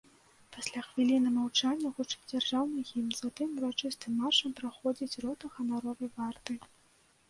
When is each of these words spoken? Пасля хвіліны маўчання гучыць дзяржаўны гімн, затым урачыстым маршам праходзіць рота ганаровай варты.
Пасля 0.55 0.81
хвіліны 0.87 1.33
маўчання 1.35 1.91
гучыць 1.99 2.25
дзяржаўны 2.33 2.87
гімн, 2.93 3.13
затым 3.21 3.55
урачыстым 3.63 4.19
маршам 4.25 4.51
праходзіць 4.61 5.15
рота 5.29 5.55
ганаровай 5.57 6.09
варты. 6.23 6.63